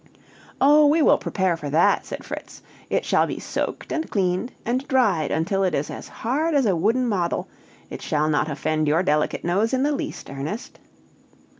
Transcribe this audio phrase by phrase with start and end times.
[0.59, 4.87] "Oh, we will prepare for that," said Fritz; "it shall be soaked and cleaned, and
[4.87, 7.47] dried until it is as hard as a wooden model;
[7.91, 10.79] it shall not offend your delicate nose in the least, Ernest!"